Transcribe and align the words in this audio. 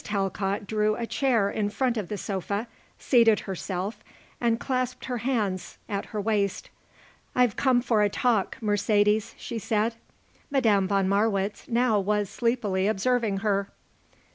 Talcott 0.03 0.65
drew 0.65 0.95
a 0.95 1.05
chair 1.05 1.51
in 1.51 1.69
front 1.69 1.95
of 1.95 2.07
the 2.09 2.17
sofa, 2.17 2.65
seated 2.97 3.41
herself 3.41 4.03
and 4.41 4.59
clasped 4.59 5.05
her 5.05 5.19
hands 5.19 5.77
at 5.87 6.05
her 6.05 6.19
waist. 6.19 6.71
"I've 7.35 7.55
come 7.55 7.83
for 7.83 8.01
a 8.01 8.09
talk, 8.09 8.57
Mercedes," 8.61 9.35
she 9.37 9.59
said. 9.59 9.93
Madame 10.49 10.87
von 10.87 11.07
Marwitz 11.07 11.67
now 11.67 11.99
was 11.99 12.31
sleepily 12.31 12.87
observing 12.87 13.41
her. 13.45 13.69